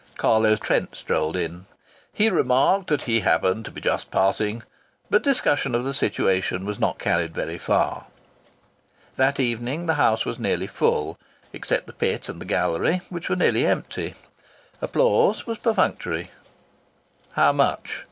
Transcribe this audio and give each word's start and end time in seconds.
Carlo 0.17 0.55
Trent 0.55 0.95
strolled 0.95 1.37
in; 1.37 1.67
he 2.11 2.27
remarked 2.27 2.87
that 2.87 3.03
he 3.03 3.19
happened 3.19 3.65
to 3.65 3.69
be 3.71 3.79
just 3.79 4.09
passing. 4.09 4.63
But 5.11 5.21
discussion 5.21 5.75
of 5.75 5.83
the 5.83 5.93
situation 5.93 6.65
was 6.65 6.79
not 6.79 6.97
carried 6.97 7.35
very 7.35 7.59
far. 7.59 8.07
That 9.17 9.39
evening 9.39 9.85
the 9.85 9.93
house 10.01 10.25
was 10.25 10.39
nearly 10.39 10.65
full, 10.65 11.19
except 11.53 11.85
the 11.85 11.93
pit 11.93 12.29
and 12.29 12.41
the 12.41 12.45
gallery, 12.45 13.01
which 13.09 13.29
were 13.29 13.35
nearly 13.35 13.63
empty. 13.67 14.15
Applause 14.81 15.45
was 15.45 15.59
perfunctory. 15.59 16.31
"How 17.33 17.51
much?" 17.53 17.99